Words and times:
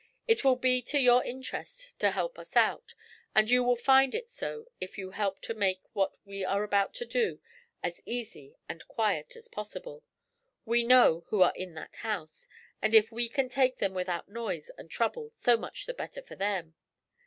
'It 0.25 0.43
will 0.43 0.55
be 0.55 0.81
to 0.81 0.97
your 0.99 1.23
interest 1.23 1.99
to 1.99 2.09
help 2.09 2.39
us, 2.39 2.55
and 3.35 3.51
you 3.51 3.63
will 3.63 3.75
find 3.75 4.15
it 4.15 4.27
so 4.31 4.65
if 4.79 4.97
you 4.97 5.11
help 5.11 5.39
to 5.41 5.53
make 5.53 5.83
what 5.93 6.15
we 6.25 6.43
are 6.43 6.63
about 6.63 6.91
to 6.95 7.05
do 7.05 7.39
as 7.83 8.01
easy 8.07 8.55
and 8.67 8.87
quiet 8.87 9.35
as 9.35 9.47
possible. 9.47 10.03
We 10.65 10.83
know 10.83 11.25
who 11.27 11.43
are 11.43 11.53
in 11.55 11.75
that 11.75 11.97
house, 11.97 12.47
and 12.81 12.95
if 12.95 13.11
we 13.11 13.29
can 13.29 13.47
take 13.47 13.77
them 13.77 13.93
without 13.93 14.27
noise 14.27 14.71
and 14.75 14.89
trouble, 14.89 15.29
so 15.35 15.55
much 15.55 15.85
the 15.85 15.93
better 15.93 16.23
for 16.23 16.35
them. 16.35 16.73